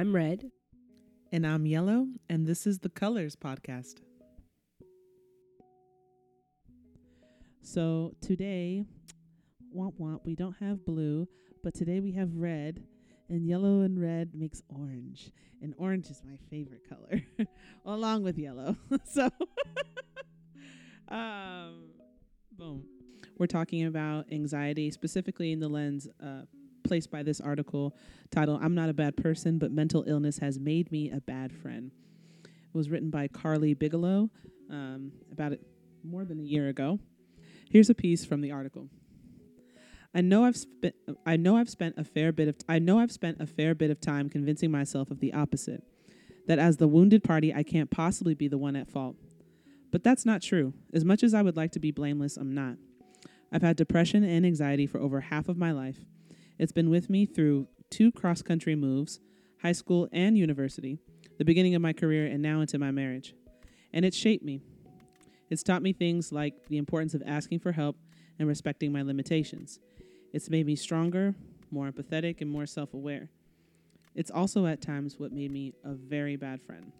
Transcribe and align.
I'm 0.00 0.14
Red. 0.14 0.50
And 1.30 1.46
I'm 1.46 1.66
Yellow, 1.66 2.06
and 2.30 2.46
this 2.46 2.66
is 2.66 2.78
the 2.78 2.88
Colors 2.88 3.36
Podcast. 3.36 3.96
So 7.60 8.14
today, 8.22 8.86
womp 9.76 10.00
womp, 10.00 10.20
we 10.24 10.34
don't 10.34 10.56
have 10.58 10.86
blue, 10.86 11.28
but 11.62 11.74
today 11.74 12.00
we 12.00 12.12
have 12.12 12.34
red, 12.34 12.82
and 13.28 13.46
yellow 13.46 13.82
and 13.82 14.00
red 14.00 14.30
makes 14.34 14.62
orange. 14.74 15.32
And 15.60 15.74
orange 15.76 16.06
is 16.06 16.22
my 16.24 16.38
favorite 16.48 16.88
color, 16.88 17.20
along 17.84 18.22
with 18.22 18.38
yellow. 18.38 18.78
so, 19.04 19.28
um, 21.08 21.90
boom. 22.56 22.84
We're 23.36 23.48
talking 23.48 23.84
about 23.84 24.32
anxiety, 24.32 24.90
specifically 24.92 25.52
in 25.52 25.60
the 25.60 25.68
lens 25.68 26.08
uh, 26.24 26.44
placed 26.82 27.10
by 27.10 27.22
this 27.22 27.40
article 27.40 27.96
titled 28.30 28.62
I'm 28.62 28.74
Not 28.74 28.88
a 28.88 28.94
Bad 28.94 29.16
Person, 29.16 29.58
but 29.58 29.70
Mental 29.70 30.04
Illness 30.06 30.38
Has 30.38 30.58
Made 30.58 30.90
Me 30.90 31.10
a 31.10 31.20
Bad 31.20 31.52
Friend. 31.52 31.90
It 32.44 32.76
was 32.76 32.90
written 32.90 33.10
by 33.10 33.28
Carly 33.28 33.74
Bigelow 33.74 34.30
um, 34.70 35.12
about 35.32 35.52
it 35.52 35.60
more 36.04 36.24
than 36.24 36.40
a 36.40 36.44
year 36.44 36.68
ago. 36.68 36.98
Here's 37.70 37.90
a 37.90 37.94
piece 37.94 38.24
from 38.24 38.40
the 38.40 38.52
article. 38.52 38.88
I 40.14 40.22
know 40.22 40.44
I've 40.44 40.56
spent 40.56 40.94
I 41.24 41.36
know 41.36 41.56
I've 41.56 41.70
spent 41.70 41.94
a 41.96 42.04
fair 42.04 42.32
bit 42.32 42.48
of 42.48 42.58
t- 42.58 42.64
I 42.68 42.80
know 42.80 42.98
I've 42.98 43.12
spent 43.12 43.40
a 43.40 43.46
fair 43.46 43.74
bit 43.74 43.90
of 43.90 44.00
time 44.00 44.28
convincing 44.28 44.70
myself 44.70 45.10
of 45.10 45.20
the 45.20 45.32
opposite. 45.32 45.84
That 46.48 46.58
as 46.58 46.78
the 46.78 46.88
wounded 46.88 47.22
party 47.22 47.54
I 47.54 47.62
can't 47.62 47.90
possibly 47.90 48.34
be 48.34 48.48
the 48.48 48.58
one 48.58 48.74
at 48.74 48.88
fault. 48.88 49.16
But 49.92 50.02
that's 50.02 50.26
not 50.26 50.42
true. 50.42 50.72
As 50.92 51.04
much 51.04 51.22
as 51.22 51.34
I 51.34 51.42
would 51.42 51.56
like 51.56 51.72
to 51.72 51.80
be 51.80 51.90
blameless, 51.90 52.36
I'm 52.36 52.52
not. 52.52 52.76
I've 53.52 53.62
had 53.62 53.76
depression 53.76 54.24
and 54.24 54.46
anxiety 54.46 54.86
for 54.86 55.00
over 55.00 55.20
half 55.20 55.48
of 55.48 55.56
my 55.56 55.72
life. 55.72 55.98
It's 56.60 56.72
been 56.72 56.90
with 56.90 57.08
me 57.08 57.24
through 57.24 57.68
two 57.88 58.12
cross 58.12 58.42
country 58.42 58.76
moves, 58.76 59.18
high 59.62 59.72
school 59.72 60.10
and 60.12 60.36
university, 60.36 60.98
the 61.38 61.44
beginning 61.46 61.74
of 61.74 61.80
my 61.80 61.94
career, 61.94 62.26
and 62.26 62.42
now 62.42 62.60
into 62.60 62.78
my 62.78 62.90
marriage. 62.90 63.34
And 63.94 64.04
it's 64.04 64.16
shaped 64.16 64.44
me. 64.44 64.60
It's 65.48 65.62
taught 65.62 65.80
me 65.80 65.94
things 65.94 66.32
like 66.32 66.52
the 66.68 66.76
importance 66.76 67.14
of 67.14 67.22
asking 67.24 67.60
for 67.60 67.72
help 67.72 67.96
and 68.38 68.46
respecting 68.46 68.92
my 68.92 69.00
limitations. 69.00 69.78
It's 70.34 70.50
made 70.50 70.66
me 70.66 70.76
stronger, 70.76 71.34
more 71.70 71.90
empathetic, 71.90 72.42
and 72.42 72.50
more 72.50 72.66
self 72.66 72.92
aware. 72.92 73.30
It's 74.14 74.30
also 74.30 74.66
at 74.66 74.82
times 74.82 75.18
what 75.18 75.32
made 75.32 75.50
me 75.50 75.72
a 75.82 75.94
very 75.94 76.36
bad 76.36 76.60
friend. 76.60 76.92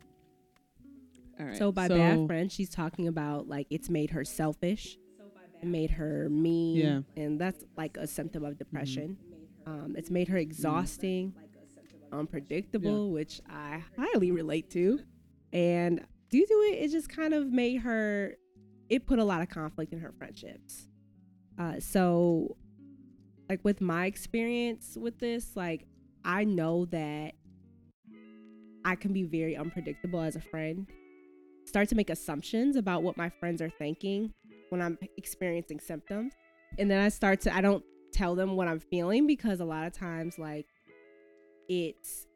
All 1.39 1.45
right. 1.45 1.59
So 1.59 1.71
by 1.71 1.87
so 1.87 1.99
bad 1.99 2.27
friend, 2.27 2.51
she's 2.51 2.71
talking 2.71 3.09
about 3.09 3.47
like 3.47 3.67
it's 3.69 3.91
made 3.91 4.09
her 4.13 4.25
selfish, 4.25 4.97
it 5.61 5.67
made 5.67 5.91
her 5.91 6.31
mean, 6.31 6.77
yeah. 6.77 7.23
and 7.23 7.39
that's 7.39 7.63
like 7.77 7.99
a 7.99 8.07
symptom 8.07 8.43
of 8.43 8.57
depression. 8.57 9.19
Mm-hmm. 9.23 9.30
Um, 9.67 9.95
it's 9.97 10.11
made 10.11 10.29
her 10.29 10.37
exhausting, 10.37 11.35
unpredictable, 12.13 13.11
which 13.13 13.41
I 13.49 13.83
highly 13.97 14.31
relate 14.33 14.71
to. 14.71 15.01
And 15.53 16.05
due 16.31 16.47
to 16.47 16.53
it, 16.53 16.85
it 16.85 16.91
just 16.91 17.09
kind 17.09 17.35
of 17.35 17.53
made 17.53 17.79
her, 17.83 18.35
it 18.89 19.07
put 19.07 19.19
a 19.19 19.25
lot 19.25 19.43
of 19.43 19.49
conflict 19.49 19.93
in 19.93 20.01
her 20.01 20.13
friendships. 20.19 20.89
Uh, 21.59 21.79
so, 21.79 22.57
like 23.49 23.61
with 23.65 23.81
my 23.81 24.07
experience 24.07 24.97
with 24.99 25.19
this, 25.19 25.57
like 25.57 25.87
I 26.25 26.45
know 26.45 26.87
that 26.87 27.35
I 28.85 28.95
can 28.95 29.13
be 29.13 29.25
very 29.25 29.57
unpredictable 29.57 30.21
as 30.21 30.37
a 30.37 30.41
friend. 30.41 30.87
Start 31.67 31.89
to 31.91 31.95
make 31.95 32.11
assumptions 32.11 32.77
about 32.77 33.03
what 33.03 33.17
my 33.17 33.29
friends 33.29 33.61
are 33.61 33.71
thinking 33.71 34.33
when 34.71 34.81
I'm 34.81 34.99
experiencing 35.17 35.81
symptoms. 35.81 36.33
And 36.79 36.91
then 36.91 37.01
I 37.01 37.09
start 37.09 37.41
to, 37.43 37.55
I 37.55 37.61
don't 37.61 37.85
tell 38.21 38.35
them 38.35 38.55
what 38.55 38.69
I'm 38.69 38.81
feeling 38.81 39.27
because 39.27 39.61
a 39.61 39.65
lot 39.65 39.87
of 39.87 39.95
times, 39.95 40.39
like, 40.39 40.67
it's, 41.69 42.27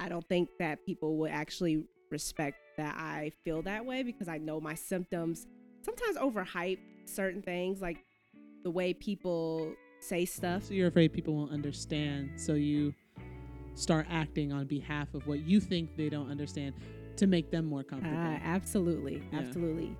I 0.00 0.08
don't 0.08 0.26
think 0.26 0.48
that 0.58 0.84
people 0.86 1.18
would 1.18 1.30
actually 1.30 1.84
respect 2.10 2.56
that 2.78 2.96
I 2.96 3.32
feel 3.44 3.60
that 3.62 3.84
way 3.84 4.02
because 4.02 4.28
I 4.28 4.38
know 4.38 4.60
my 4.60 4.74
symptoms 4.74 5.46
sometimes 5.82 6.16
overhype 6.16 6.78
certain 7.04 7.42
things, 7.42 7.82
like 7.82 7.98
the 8.64 8.70
way 8.70 8.94
people 8.94 9.74
say 10.00 10.24
stuff. 10.24 10.64
So 10.64 10.72
you're 10.72 10.88
afraid 10.88 11.12
people 11.12 11.34
won't 11.34 11.52
understand. 11.52 12.30
So 12.40 12.54
you 12.54 12.94
start 13.74 14.06
acting 14.08 14.52
on 14.52 14.66
behalf 14.66 15.12
of 15.12 15.26
what 15.26 15.40
you 15.40 15.60
think 15.60 15.96
they 15.98 16.08
don't 16.08 16.30
understand 16.30 16.74
to 17.16 17.26
make 17.26 17.50
them 17.50 17.66
more 17.66 17.82
comfortable. 17.82 18.16
Uh, 18.16 18.38
absolutely. 18.42 19.22
Yeah. 19.32 19.40
Absolutely. 19.40 19.94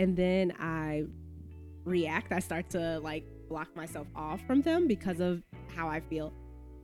And 0.00 0.16
then 0.16 0.52
I 0.58 1.04
react. 1.84 2.32
I 2.32 2.40
start 2.40 2.70
to 2.70 2.98
like 3.00 3.24
block 3.52 3.76
myself 3.76 4.06
off 4.16 4.40
from 4.46 4.62
them 4.62 4.88
because 4.88 5.20
of 5.20 5.42
how 5.76 5.86
I 5.86 6.00
feel. 6.00 6.32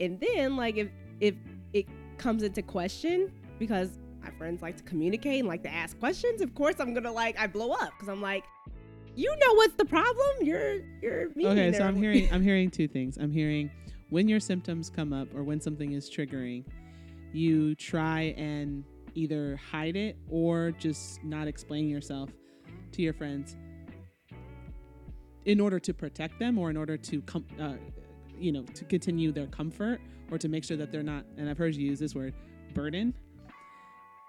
And 0.00 0.20
then 0.20 0.54
like 0.54 0.76
if 0.76 0.88
if 1.18 1.34
it 1.72 1.86
comes 2.18 2.42
into 2.42 2.60
question 2.60 3.32
because 3.58 3.98
my 4.22 4.30
friends 4.32 4.60
like 4.60 4.76
to 4.76 4.82
communicate 4.82 5.38
and 5.38 5.48
like 5.48 5.62
to 5.62 5.72
ask 5.72 5.98
questions, 5.98 6.42
of 6.42 6.54
course 6.54 6.74
I'm 6.78 6.92
gonna 6.92 7.10
like 7.10 7.38
I 7.38 7.46
blow 7.46 7.72
up 7.72 7.92
because 7.96 8.10
I'm 8.10 8.20
like, 8.20 8.44
you 9.16 9.34
know 9.38 9.54
what's 9.54 9.76
the 9.76 9.86
problem? 9.86 10.28
You're 10.42 10.80
you're 11.00 11.30
me. 11.34 11.46
okay. 11.46 11.72
So 11.72 11.84
I'm 11.84 11.96
hearing 11.96 12.28
I'm 12.32 12.42
hearing 12.42 12.70
two 12.70 12.86
things. 12.86 13.16
I'm 13.16 13.32
hearing 13.32 13.70
when 14.10 14.28
your 14.28 14.40
symptoms 14.40 14.90
come 14.90 15.14
up 15.14 15.34
or 15.34 15.42
when 15.42 15.62
something 15.62 15.92
is 15.92 16.10
triggering, 16.10 16.66
you 17.32 17.74
try 17.76 18.34
and 18.36 18.84
either 19.14 19.56
hide 19.56 19.96
it 19.96 20.18
or 20.30 20.72
just 20.72 21.24
not 21.24 21.48
explain 21.48 21.88
yourself 21.88 22.28
to 22.92 23.00
your 23.00 23.14
friends 23.14 23.56
in 25.48 25.60
order 25.60 25.78
to 25.80 25.92
protect 25.94 26.38
them 26.38 26.58
or 26.58 26.70
in 26.70 26.76
order 26.76 26.96
to 26.96 27.20
com- 27.22 27.46
uh, 27.60 27.74
you 28.38 28.52
know 28.52 28.62
to 28.74 28.84
continue 28.84 29.32
their 29.32 29.46
comfort 29.46 30.00
or 30.30 30.38
to 30.38 30.48
make 30.48 30.62
sure 30.62 30.76
that 30.76 30.92
they're 30.92 31.02
not 31.02 31.24
and 31.36 31.48
i've 31.50 31.58
heard 31.58 31.74
you 31.74 31.86
use 31.86 31.98
this 31.98 32.14
word 32.14 32.34
burden 32.74 33.14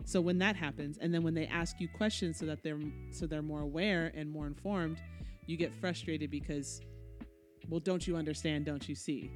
so 0.05 0.21
when 0.21 0.37
that 0.39 0.55
happens 0.55 0.97
and 1.01 1.13
then 1.13 1.21
when 1.21 1.33
they 1.33 1.45
ask 1.47 1.79
you 1.79 1.87
questions 1.87 2.39
so 2.39 2.45
that 2.45 2.63
they're 2.63 2.79
so 3.11 3.27
they're 3.27 3.41
more 3.41 3.61
aware 3.61 4.11
and 4.15 4.31
more 4.31 4.47
informed 4.47 4.97
you 5.45 5.57
get 5.57 5.73
frustrated 5.81 6.31
because 6.31 6.81
well 7.69 7.79
don't 7.79 8.07
you 8.07 8.15
understand? 8.15 8.65
Don't 8.65 8.87
you 8.87 8.95
see? 8.95 9.31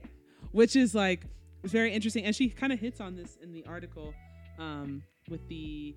Yeah. 0.00 0.08
which 0.52 0.76
is 0.76 0.94
like 0.94 1.26
very 1.64 1.92
interesting. 1.92 2.24
And 2.24 2.34
she 2.34 2.48
kind 2.48 2.72
of 2.72 2.80
hits 2.80 3.00
on 3.00 3.14
this 3.14 3.38
in 3.42 3.52
the 3.52 3.64
article 3.66 4.14
um, 4.58 5.02
with 5.28 5.46
the 5.48 5.94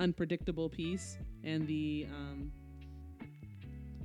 unpredictable 0.00 0.68
piece 0.68 1.18
and 1.44 1.66
the 1.66 2.06
um, 2.10 2.52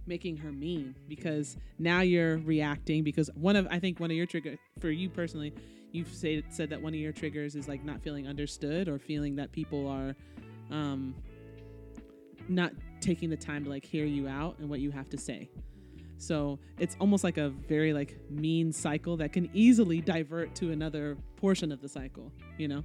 making 0.05 0.37
her 0.37 0.51
mean 0.51 0.95
because 1.07 1.57
now 1.79 2.01
you're 2.01 2.37
reacting 2.39 3.03
because 3.03 3.29
one 3.35 3.55
of 3.55 3.67
I 3.69 3.79
think 3.79 3.99
one 3.99 4.11
of 4.11 4.17
your 4.17 4.25
trigger 4.25 4.57
for 4.79 4.89
you 4.89 5.09
personally, 5.09 5.53
you've 5.91 6.13
said 6.13 6.43
said 6.49 6.69
that 6.69 6.81
one 6.81 6.93
of 6.93 6.99
your 6.99 7.11
triggers 7.11 7.55
is 7.55 7.67
like 7.67 7.83
not 7.83 8.01
feeling 8.01 8.27
understood 8.27 8.87
or 8.87 8.99
feeling 8.99 9.35
that 9.37 9.51
people 9.51 9.87
are 9.87 10.15
um 10.71 11.15
not 12.49 12.73
taking 12.99 13.29
the 13.29 13.37
time 13.37 13.63
to 13.63 13.69
like 13.69 13.85
hear 13.85 14.05
you 14.05 14.27
out 14.27 14.57
and 14.59 14.69
what 14.69 14.79
you 14.79 14.91
have 14.91 15.09
to 15.09 15.17
say. 15.17 15.49
So 16.17 16.59
it's 16.79 16.95
almost 16.99 17.23
like 17.23 17.37
a 17.37 17.49
very 17.49 17.93
like 17.93 18.17
mean 18.29 18.71
cycle 18.71 19.17
that 19.17 19.33
can 19.33 19.49
easily 19.53 20.01
divert 20.01 20.55
to 20.55 20.71
another 20.71 21.17
portion 21.35 21.71
of 21.71 21.81
the 21.81 21.89
cycle, 21.89 22.31
you 22.57 22.67
know? 22.67 22.83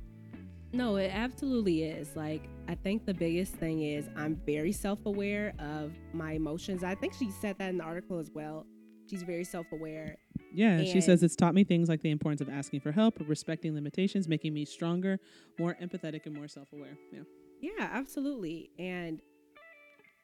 No, 0.72 0.96
it 0.96 1.10
absolutely 1.12 1.84
is. 1.84 2.14
Like, 2.14 2.48
I 2.68 2.74
think 2.74 3.06
the 3.06 3.14
biggest 3.14 3.54
thing 3.54 3.82
is 3.82 4.08
I'm 4.16 4.36
very 4.44 4.72
self 4.72 5.06
aware 5.06 5.54
of 5.58 5.92
my 6.12 6.32
emotions. 6.32 6.84
I 6.84 6.94
think 6.94 7.14
she 7.14 7.30
said 7.30 7.56
that 7.58 7.70
in 7.70 7.78
the 7.78 7.84
article 7.84 8.18
as 8.18 8.30
well. 8.30 8.66
She's 9.08 9.22
very 9.22 9.44
self 9.44 9.66
aware. 9.72 10.16
Yeah, 10.52 10.78
and 10.78 10.86
she 10.86 11.00
says 11.00 11.22
it's 11.22 11.36
taught 11.36 11.54
me 11.54 11.64
things 11.64 11.88
like 11.88 12.02
the 12.02 12.10
importance 12.10 12.40
of 12.40 12.48
asking 12.48 12.80
for 12.80 12.92
help, 12.92 13.14
respecting 13.26 13.74
limitations, 13.74 14.28
making 14.28 14.52
me 14.54 14.64
stronger, 14.64 15.18
more 15.58 15.76
empathetic, 15.82 16.26
and 16.26 16.34
more 16.34 16.48
self 16.48 16.68
aware. 16.72 16.96
Yeah. 17.12 17.20
Yeah, 17.60 17.88
absolutely. 17.92 18.70
And 18.78 19.20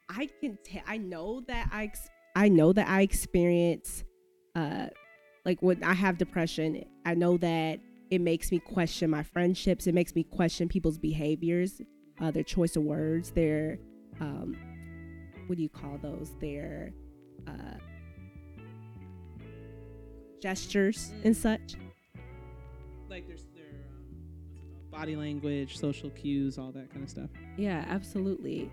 I 0.08 0.28
can 0.40 0.58
tell, 0.64 0.82
I 0.86 0.98
know 0.98 1.40
that 1.48 1.70
I, 1.72 1.84
ex- 1.84 2.08
I 2.36 2.48
know 2.48 2.72
that 2.72 2.86
I 2.88 3.00
experience, 3.02 4.04
uh, 4.54 4.86
like 5.44 5.60
when 5.62 5.82
I 5.82 5.94
have 5.94 6.18
depression, 6.18 6.84
I 7.04 7.14
know 7.14 7.36
that 7.38 7.80
it 8.10 8.20
makes 8.20 8.50
me 8.52 8.58
question 8.58 9.10
my 9.10 9.22
friendships. 9.22 9.86
It 9.86 9.94
makes 9.94 10.14
me 10.14 10.24
question 10.24 10.68
people's 10.68 10.98
behaviors, 10.98 11.80
uh, 12.20 12.30
their 12.30 12.42
choice 12.42 12.76
of 12.76 12.82
words, 12.82 13.30
their 13.30 13.78
um, 14.20 14.56
what 15.46 15.56
do 15.56 15.62
you 15.62 15.68
call 15.68 15.98
those? 16.00 16.30
Their 16.40 16.92
uh, 17.46 17.78
gestures 20.40 21.12
mm. 21.16 21.24
and 21.26 21.36
such. 21.36 21.74
Like 23.08 23.26
there's 23.26 23.46
their 23.54 23.64
um, 23.64 24.90
body 24.90 25.16
language, 25.16 25.78
social 25.78 26.10
cues, 26.10 26.58
all 26.58 26.72
that 26.72 26.90
kind 26.90 27.02
of 27.02 27.10
stuff. 27.10 27.30
Yeah, 27.56 27.84
absolutely. 27.88 28.70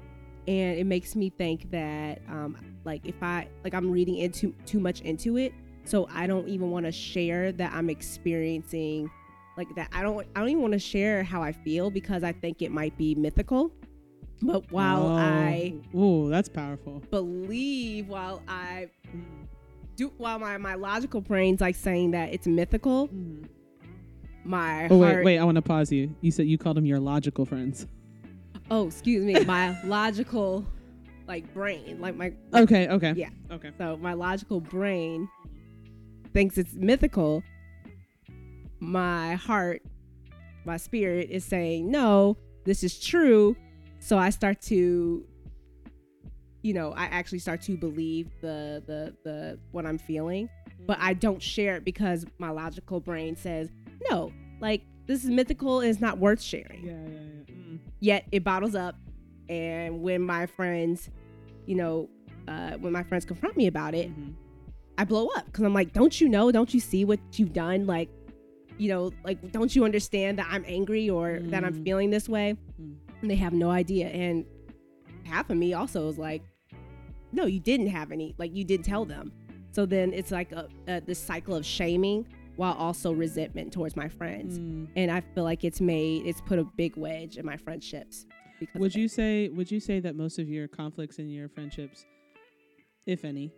And 0.48 0.80
it 0.80 0.86
makes 0.86 1.16
me 1.16 1.30
think 1.30 1.69
that, 1.69 2.19
um, 2.28 2.57
like, 2.83 3.06
if 3.06 3.22
I 3.22 3.48
like, 3.63 3.75
I'm 3.75 3.92
reading 3.92 4.18
into 4.18 4.54
too 4.66 4.80
much 4.80 5.01
into 5.01 5.38
it, 5.38 5.54
so 5.83 6.07
I 6.12 6.25
don't 6.25 6.48
even 6.48 6.72
want 6.72 6.88
to 6.88 6.92
share 6.92 7.51
that 7.54 7.72
I'm 7.74 7.89
experiencing 7.89 9.10
like 9.57 9.74
that. 9.75 9.89
I 9.94 10.01
don't 10.01 10.25
I 10.36 10.39
don't 10.39 10.50
even 10.50 10.62
want 10.62 10.74
to 10.74 10.80
share 10.80 11.24
how 11.24 11.42
I 11.42 11.51
feel 11.51 11.89
because 11.89 12.24
I 12.24 12.31
think 12.31 12.62
it 12.62 12.71
might 12.71 12.98
be 12.98 13.15
mythical. 13.15 13.71
But 14.42 14.71
while 14.71 15.07
oh. 15.07 15.18
I 15.18 15.74
oh, 15.94 16.30
that's 16.30 16.50
powerful. 16.50 17.01
Believe 17.12 18.07
while 18.07 18.42
I 18.48 18.89
do 19.95 20.12
while 20.18 20.39
my 20.39 20.57
my 20.57 20.75
logical 20.75 21.21
brain's 21.21 21.62
like 21.62 21.75
saying 21.75 22.12
that 22.12 22.33
it's 22.33 22.48
mythical. 22.48 23.07
Mm-hmm. 23.09 23.45
my 24.44 24.88
Oh 24.89 24.98
wait, 24.98 25.12
heart. 25.12 25.25
wait. 25.25 25.38
I 25.38 25.44
want 25.44 25.56
to 25.56 25.62
pause 25.62 25.92
you. 25.92 26.15
You 26.21 26.31
said 26.31 26.47
you 26.47 26.57
called 26.57 26.77
them 26.77 26.86
your 26.86 27.00
logical 27.00 27.45
friends. 27.45 27.88
Oh, 28.71 28.88
excuse 28.88 29.24
me. 29.24 29.44
My 29.44 29.80
logical, 29.86 30.65
like 31.27 31.54
brain, 31.54 32.00
like 32.00 32.15
my 32.15 32.33
Okay. 32.54 32.88
Okay. 32.88 33.13
Yeah. 33.15 33.30
Okay. 33.51 33.71
so 33.77 33.97
my 33.97 34.13
logical 34.13 34.59
brain 34.59 35.30
thinks 36.33 36.57
it's 36.57 36.74
mythical. 36.74 37.44
My 38.81 39.36
heart, 39.36 39.83
my 40.66 40.78
spirit 40.78 41.30
is 41.30 41.45
saying 41.45 41.89
no. 41.89 42.36
This 42.66 42.83
is 42.83 43.00
true. 43.00 43.56
So 44.00 44.18
I 44.18 44.31
start 44.31 44.60
to, 44.63 45.24
you 46.63 46.74
know, 46.74 46.92
I 46.94 47.06
actually 47.06 47.39
start 47.39 47.62
to 47.63 47.78
believe 47.78 48.30
the 48.42 48.83
the 48.86 49.16
the 49.24 49.60
what 49.72 49.86
I'm 49.86 49.98
feeling, 49.98 50.50
but 50.88 50.98
I 51.00 51.13
don't 51.13 51.42
share 51.42 51.75
it 51.78 51.86
because 51.86 52.25
my 52.39 52.50
logical 52.50 53.00
brain 53.00 53.36
says 53.36 53.69
no. 54.10 54.31
Like 54.60 54.81
this 55.07 55.24
is 55.24 55.30
mythical 55.30 55.80
and 55.81 55.89
it's 55.89 56.01
not 56.01 56.18
worth 56.18 56.42
sharing. 56.42 56.83
Yeah. 56.86 56.92
Yeah. 56.92 57.19
Yeah. 57.48 57.56
Mm. 57.56 57.80
yet 58.00 58.25
it 58.31 58.44
bottles 58.44 58.75
up 58.75 58.95
and 59.50 60.01
when 60.01 60.22
my 60.22 60.45
friends 60.45 61.10
you 61.66 61.75
know 61.75 62.10
uh, 62.48 62.72
when 62.78 62.92
my 62.94 63.04
friends 63.04 63.25
confront 63.25 63.56
me 63.57 63.68
about 63.68 63.94
it 63.94 64.10
Mhm. 64.10 64.33
i 64.98 65.04
blow 65.04 65.28
up 65.36 65.45
because 65.45 65.63
i'm 65.63 65.74
like 65.74 65.92
don't 65.94 66.19
you 66.22 66.30
know 66.30 66.51
don't 66.51 66.74
you 66.74 66.80
see 66.80 67.04
what 67.06 67.19
you've 67.33 67.54
done 67.54 67.86
like 67.86 68.10
you 68.77 68.89
know 68.89 69.12
like 69.23 69.51
don't 69.51 69.75
you 69.75 69.83
understand 69.85 70.39
that 70.39 70.47
i'm 70.50 70.63
angry 70.68 71.09
or 71.09 71.39
that 71.44 71.63
i'm 71.63 71.73
Mm. 71.75 71.83
feeling 71.83 72.09
this 72.09 72.27
way 72.29 72.56
Mm. 72.81 72.95
and 73.21 73.29
they 73.31 73.35
have 73.35 73.53
no 73.53 73.69
idea 73.69 74.07
and 74.07 74.45
half 75.25 75.50
of 75.50 75.57
me 75.57 75.73
also 75.73 76.07
is 76.09 76.18
like 76.18 76.41
no 77.31 77.45
you 77.45 77.59
didn't 77.59 77.88
have 77.88 78.12
any 78.12 78.33
like 78.38 78.56
you 78.56 78.63
did 78.63 78.83
tell 78.83 79.06
them 79.06 79.31
so 79.71 79.85
then 79.85 80.13
it's 80.13 80.31
like 80.31 80.51
a, 80.51 80.68
a 80.88 81.00
this 81.01 81.19
cycle 81.19 81.56
of 81.56 81.65
shaming 81.65 82.27
while 82.57 82.73
also 82.73 83.12
resentment 83.13 83.71
towards 83.71 83.95
my 83.95 84.07
friends 84.09 84.59
Mm. 84.59 84.88
and 84.95 85.09
I 85.12 85.21
feel 85.21 85.44
like 85.44 85.63
it's 85.63 85.79
made 85.81 86.25
it's 86.25 86.41
put 86.41 86.59
a 86.59 86.63
big 86.63 86.95
wedge 86.97 87.38
in 87.38 87.45
my 87.45 87.57
friendships. 87.57 88.25
Because 88.59 88.79
Would 88.79 88.95
you 88.95 89.07
say 89.07 89.50
would 89.50 89.71
you 89.71 89.79
say 89.79 90.00
that 90.01 90.15
most 90.15 90.38
of 90.38 90.47
your 90.50 90.68
conflicts 90.68 91.18
in 91.18 91.29
your 91.29 91.47
friendships, 91.50 92.06
if 93.07 93.23
any, 93.25 93.51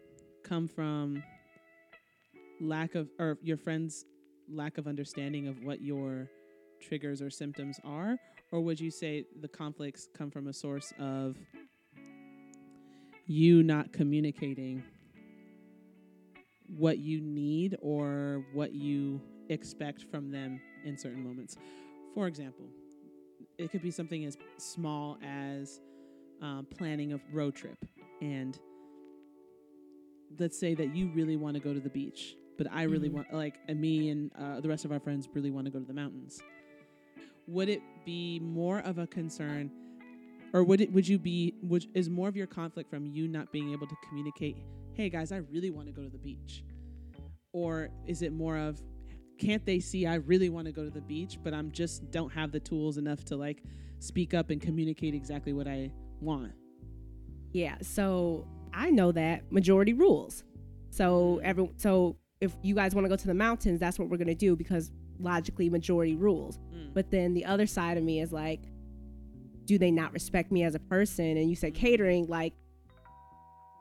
come 0.44 0.68
from 0.68 1.22
lack 2.62 2.96
of 2.96 3.10
or 3.20 3.38
your 3.42 3.58
friends 3.58 4.06
lack 4.50 4.78
of 4.78 4.88
understanding 4.88 5.48
of 5.48 5.64
what 5.64 5.82
your 5.82 6.30
triggers 6.82 7.22
or 7.22 7.30
symptoms 7.30 7.80
are? 7.84 8.18
Or 8.52 8.62
would 8.62 8.80
you 8.80 8.92
say 8.92 9.26
the 9.42 9.48
conflicts 9.48 10.08
come 10.16 10.30
from 10.30 10.48
a 10.48 10.54
source 10.54 10.94
of 11.00 11.38
you 13.26 13.64
not 13.64 13.94
communicating 13.94 14.84
what 16.68 16.98
you 16.98 17.22
need 17.22 17.78
or 17.82 18.46
what 18.54 18.74
you 18.74 19.22
expect 19.50 20.04
from 20.12 20.32
them 20.32 20.60
in 20.86 20.98
certain 20.98 21.24
moments? 21.24 21.58
For 22.14 22.28
example, 22.28 22.66
it 23.58 23.72
could 23.72 23.82
be 23.82 23.92
something 23.92 24.26
as 24.26 24.38
small 24.58 25.18
as 25.24 25.80
um, 26.42 26.68
planning 26.78 27.14
a 27.14 27.20
road 27.32 27.56
trip 27.56 27.78
and 28.22 28.60
let's 30.40 30.60
say 30.60 30.74
that 30.74 30.96
you 30.96 31.08
really 31.14 31.38
want 31.38 31.56
to 31.56 31.60
go 31.60 31.74
to 31.74 31.80
the 31.80 31.90
beach 31.90 32.36
but 32.58 32.68
i 32.72 32.84
really 32.84 33.10
Mhm. 33.10 33.14
want 33.14 33.34
like 33.34 33.56
and 33.68 33.80
me 33.80 34.10
and 34.10 34.32
uh, 34.38 34.60
the 34.62 34.70
rest 34.70 34.86
of 34.86 34.92
our 34.92 35.00
friends 35.00 35.28
really 35.34 35.52
want 35.52 35.66
to 35.66 35.72
go 35.72 35.80
to 35.80 35.86
the 35.86 35.94
mountains 35.94 36.42
would 37.48 37.70
it 37.70 37.82
be 38.06 38.40
more 38.40 38.80
of 38.80 38.98
a 38.98 39.08
concern 39.08 39.72
or 40.54 40.64
would 40.64 40.80
it 40.82 40.92
would 40.92 41.08
you 41.08 41.18
be 41.20 41.54
would 41.62 41.86
is 41.94 42.10
more 42.10 42.28
of 42.30 42.36
your 42.36 42.48
conflict 42.48 42.90
from 42.90 43.06
you 43.06 43.28
not 43.28 43.52
being 43.52 43.72
able 43.72 43.88
to 43.88 43.96
communicate 44.08 44.58
hey 44.94 45.10
guys 45.10 45.32
i 45.32 45.38
really 45.38 45.70
want 45.72 45.88
to 45.88 45.92
go 45.94 46.04
to 46.04 46.10
the 46.10 46.18
beach 46.18 46.64
or 47.52 47.90
is 48.08 48.22
it 48.22 48.32
more 48.32 48.58
of 48.58 48.82
can't 49.40 49.66
they 49.66 49.80
see 49.80 50.06
I 50.06 50.16
really 50.16 50.50
want 50.50 50.68
to 50.68 50.72
go 50.72 50.84
to 50.84 50.92
the 50.92 51.02
beach, 51.02 51.40
but 51.44 51.54
I'm 51.56 51.72
just 51.72 52.10
don't 52.12 52.32
have 52.32 52.52
the 52.52 52.60
tools 52.60 52.98
enough 52.98 53.26
to 53.26 53.36
like 53.36 53.64
speak 54.00 54.34
up 54.34 54.52
and 54.52 54.62
communicate 54.62 55.16
exactly 55.16 55.54
what 55.54 55.68
I 55.68 55.92
want. 56.22 56.54
Yeah, 57.52 57.76
so 57.82 58.48
I 58.74 58.92
know 58.92 59.12
that 59.12 59.52
majority 59.52 59.94
rules. 59.94 60.44
So 60.92 61.42
every 61.44 61.70
so 61.78 62.16
if 62.44 62.52
you 62.62 62.76
guys 62.76 62.94
want 62.94 63.06
to 63.06 63.10
go 63.10 63.16
to 63.16 63.28
the 63.28 63.34
mountains, 63.34 63.80
that's 63.80 63.98
what 63.98 64.10
we're 64.10 64.18
gonna 64.18 64.36
do 64.36 64.56
because 64.56 64.92
logically 65.20 65.70
majority 65.70 66.16
rules. 66.16 66.60
But 66.94 67.10
then 67.10 67.34
the 67.34 67.46
other 67.46 67.66
side 67.66 67.98
of 67.98 68.04
me 68.04 68.20
is 68.22 68.32
like, 68.32 68.62
do 69.66 69.78
they 69.78 69.92
not 69.92 70.12
respect 70.14 70.52
me 70.52 70.64
as 70.64 70.76
a 70.76 70.80
person? 70.80 71.38
And 71.38 71.50
you 71.50 71.56
said 71.56 71.74
catering, 71.74 72.28
like 72.28 72.54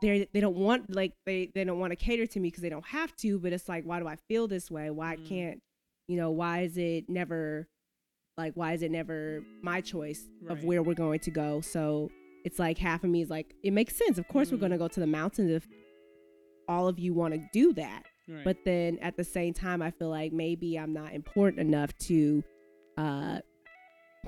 they 0.01 0.27
they 0.33 0.39
don't 0.39 0.55
want 0.57 0.93
like 0.93 1.13
they 1.25 1.49
they 1.53 1.63
don't 1.63 1.79
want 1.79 1.91
to 1.91 1.95
cater 1.95 2.25
to 2.25 2.39
me 2.39 2.47
because 2.49 2.61
they 2.63 2.69
don't 2.69 2.85
have 2.85 3.15
to. 3.17 3.39
But 3.39 3.53
it's 3.53 3.69
like, 3.69 3.83
why 3.85 3.99
do 3.99 4.07
I 4.07 4.15
feel 4.27 4.47
this 4.47 4.69
way? 4.71 4.89
Why 4.89 5.15
Mm. 5.17 5.25
can't 5.29 5.61
you 6.07 6.17
know? 6.17 6.31
Why 6.31 6.61
is 6.61 6.77
it 6.77 7.09
never 7.09 7.67
like 8.37 8.53
why 8.55 8.73
is 8.73 8.81
it 8.81 8.91
never 8.91 9.43
my 9.61 9.79
choice 9.81 10.21
of 10.49 10.63
where 10.63 10.81
we're 10.81 10.93
going 10.95 11.19
to 11.19 11.31
go? 11.31 11.61
So 11.61 12.09
it's 12.45 12.59
like 12.59 12.77
half 12.77 13.03
of 13.03 13.09
me 13.09 13.21
is 13.21 13.29
like, 13.29 13.53
it 13.63 13.71
makes 13.71 13.95
sense. 13.95 14.17
Of 14.17 14.27
course, 14.27 14.51
we're 14.51 14.57
Mhm. 14.57 14.61
going 14.61 14.71
to 14.73 14.77
go 14.77 14.87
to 14.89 14.99
the 14.99 15.07
mountains 15.07 15.49
if 15.51 15.65
all 16.67 16.87
of 16.89 16.99
you 16.99 17.13
want 17.13 17.33
to 17.33 17.41
do 17.53 17.71
that. 17.73 18.03
Right. 18.27 18.43
But 18.43 18.57
then 18.65 18.97
at 19.01 19.17
the 19.17 19.23
same 19.23 19.53
time, 19.53 19.81
I 19.81 19.91
feel 19.91 20.09
like 20.09 20.31
maybe 20.31 20.77
I'm 20.77 20.93
not 20.93 21.13
important 21.13 21.59
enough 21.59 21.95
to, 22.09 22.43
uh, 22.97 23.39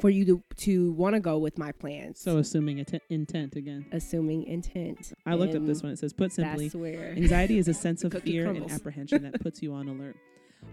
for 0.02 0.10
you 0.10 0.26
to 0.26 0.44
to 0.58 0.92
want 0.94 1.14
to 1.16 1.22
go 1.22 1.38
with 1.38 1.58
my 1.58 1.72
plans. 1.72 2.20
so 2.20 2.38
assuming 2.38 2.82
atten- 2.82 3.00
intent 3.10 3.56
again. 3.56 3.86
assuming 3.94 4.44
intent. 4.44 5.14
I 5.26 5.36
looked 5.36 5.56
up 5.56 5.66
this 5.66 5.82
one. 5.82 5.94
It 5.94 6.00
says, 6.00 6.12
put 6.12 6.34
simply, 6.34 6.70
anxiety 7.16 7.58
is 7.58 7.70
a 7.70 7.74
sense 7.86 8.04
of 8.04 8.12
fear 8.24 8.50
and 8.50 8.70
apprehension 8.70 9.24
that 9.24 9.40
puts 9.46 9.62
you 9.62 9.74
on 9.74 9.88
alert. 9.88 10.18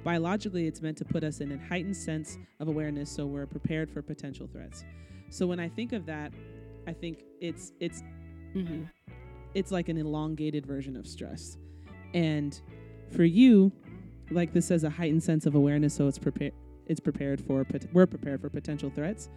Biologically, 0.02 0.66
it's 0.66 0.82
meant 0.82 0.96
to 0.98 1.04
put 1.04 1.22
us 1.22 1.40
in 1.40 1.52
a 1.52 1.58
heightened 1.68 1.96
sense 1.96 2.36
of 2.58 2.66
awareness 2.66 3.10
so 3.10 3.24
we're 3.26 3.46
prepared 3.46 3.88
for 3.90 4.02
potential 4.02 4.48
threats. 4.50 4.84
So 5.30 5.46
when 5.46 5.60
I 5.60 5.68
think 5.68 5.92
of 5.92 6.06
that, 6.06 6.32
I 6.88 6.92
think 6.92 7.22
it's 7.40 7.72
it's 7.78 8.02
Mhm. 8.56 8.88
it's 9.54 9.70
like 9.70 9.88
an 9.88 9.98
elongated 9.98 10.66
version 10.66 10.96
of 10.96 11.06
stress. 11.06 11.58
And 12.14 12.60
for 13.12 13.24
you, 13.24 13.72
like 14.30 14.52
this 14.52 14.66
says 14.66 14.84
a 14.84 14.90
heightened 14.90 15.22
sense 15.22 15.46
of 15.46 15.54
awareness 15.54 15.94
so 15.94 16.08
it's 16.08 16.18
prepared 16.18 16.54
it's 16.86 17.00
prepared 17.00 17.40
for 17.40 17.64
we're 17.92 18.06
prepared 18.06 18.40
for 18.40 18.50
potential 18.50 18.90
threats. 18.94 19.28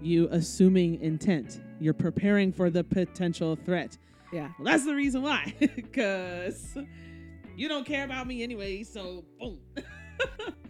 You 0.00 0.28
assuming 0.30 1.00
intent. 1.00 1.60
You're 1.80 1.94
preparing 1.94 2.52
for 2.52 2.70
the 2.70 2.84
potential 2.84 3.56
threat. 3.56 3.98
yeah. 4.32 4.50
Well, 4.58 4.66
that's 4.66 4.84
the 4.84 4.94
reason 4.94 5.22
why. 5.22 5.54
Cuz 5.92 6.76
you 7.56 7.68
don't 7.68 7.84
care 7.84 8.04
about 8.04 8.26
me 8.26 8.42
anyway, 8.42 8.84
so 8.84 9.24
boom. 9.40 9.58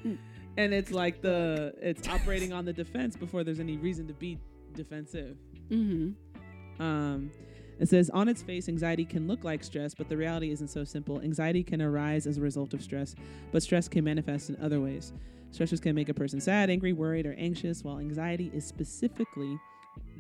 and 0.56 0.74
it's 0.74 0.90
like 0.90 1.20
the 1.20 1.74
it's 1.82 2.08
operating 2.08 2.52
on 2.52 2.64
the 2.64 2.72
defense 2.72 3.14
before 3.14 3.44
there's 3.44 3.60
any 3.60 3.76
reason 3.76 4.06
to 4.08 4.14
be 4.14 4.38
defensive. 4.74 5.36
Mm-hmm. 5.70 6.82
Um, 6.82 7.30
it 7.78 7.88
says, 7.88 8.10
on 8.10 8.28
its 8.28 8.42
face, 8.42 8.68
anxiety 8.68 9.04
can 9.04 9.28
look 9.28 9.44
like 9.44 9.62
stress, 9.62 9.94
but 9.94 10.08
the 10.08 10.16
reality 10.16 10.50
isn't 10.50 10.68
so 10.68 10.84
simple. 10.84 11.20
Anxiety 11.20 11.62
can 11.62 11.80
arise 11.80 12.26
as 12.26 12.38
a 12.38 12.40
result 12.40 12.74
of 12.74 12.82
stress, 12.82 13.14
but 13.52 13.62
stress 13.62 13.88
can 13.88 14.04
manifest 14.04 14.50
in 14.50 14.56
other 14.60 14.80
ways. 14.80 15.12
Stressors 15.52 15.80
can 15.80 15.94
make 15.94 16.08
a 16.08 16.14
person 16.14 16.40
sad, 16.40 16.70
angry, 16.70 16.92
worried, 16.92 17.26
or 17.26 17.34
anxious, 17.38 17.82
while 17.84 17.98
anxiety 17.98 18.50
is 18.52 18.66
specifically 18.66 19.58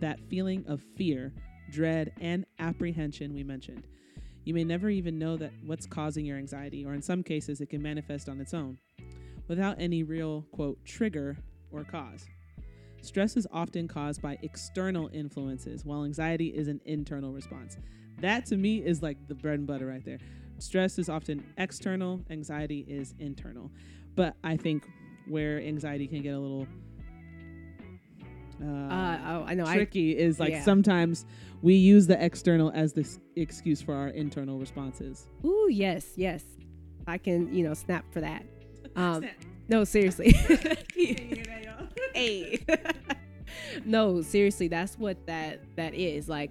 that 0.00 0.20
feeling 0.28 0.64
of 0.66 0.82
fear, 0.96 1.32
dread, 1.70 2.12
and 2.20 2.46
apprehension 2.58 3.34
we 3.34 3.42
mentioned. 3.42 3.86
You 4.44 4.54
may 4.54 4.64
never 4.64 4.88
even 4.88 5.18
know 5.18 5.36
that 5.36 5.52
what's 5.66 5.86
causing 5.86 6.24
your 6.24 6.38
anxiety, 6.38 6.84
or 6.84 6.94
in 6.94 7.02
some 7.02 7.22
cases, 7.22 7.60
it 7.60 7.68
can 7.68 7.82
manifest 7.82 8.28
on 8.28 8.40
its 8.40 8.54
own 8.54 8.78
without 9.48 9.76
any 9.78 10.02
real, 10.02 10.46
quote, 10.52 10.78
trigger 10.84 11.36
or 11.70 11.84
cause. 11.84 12.26
Stress 13.02 13.36
is 13.36 13.46
often 13.52 13.88
caused 13.88 14.20
by 14.20 14.38
external 14.42 15.08
influences, 15.12 15.84
while 15.84 16.04
anxiety 16.04 16.48
is 16.48 16.68
an 16.68 16.80
internal 16.84 17.32
response. 17.32 17.76
That 18.20 18.46
to 18.46 18.56
me 18.56 18.78
is 18.78 19.02
like 19.02 19.16
the 19.28 19.34
bread 19.34 19.58
and 19.58 19.66
butter 19.66 19.86
right 19.86 20.04
there. 20.04 20.18
Stress 20.58 20.98
is 20.98 21.08
often 21.08 21.44
external, 21.56 22.20
anxiety 22.30 22.84
is 22.88 23.14
internal. 23.20 23.70
But 24.16 24.34
I 24.42 24.56
think 24.56 24.88
where 25.28 25.60
anxiety 25.60 26.06
can 26.08 26.22
get 26.22 26.34
a 26.34 26.38
little 26.38 26.66
uh, 28.60 28.64
Uh, 28.66 29.18
oh, 29.26 29.44
I 29.46 29.54
know. 29.54 29.64
I 29.66 29.76
tricky 29.76 30.18
is 30.18 30.40
like 30.40 30.50
yeah. 30.50 30.64
sometimes 30.64 31.24
we 31.62 31.74
use 31.74 32.06
the 32.08 32.22
external 32.22 32.72
as 32.74 32.92
this 32.92 33.20
excuse 33.36 33.80
for 33.80 33.94
our 33.94 34.08
internal 34.08 34.58
responses. 34.58 35.28
ooh 35.44 35.68
yes, 35.70 36.12
yes. 36.16 36.42
I 37.06 37.18
can 37.18 37.54
you 37.54 37.62
know 37.64 37.74
snap 37.74 38.04
for 38.12 38.20
that. 38.20 38.44
Um, 38.96 39.20
Snap. 39.20 39.34
no, 39.68 39.84
seriously. 39.84 40.32
Can 40.48 40.48
you 40.96 41.14
hear 41.14 41.44
that, 41.44 41.62
y'all? 41.64 41.86
no, 43.84 44.22
seriously, 44.22 44.68
that's 44.68 44.98
what 44.98 45.26
that 45.26 45.60
that 45.76 45.94
is. 45.94 46.28
Like, 46.28 46.50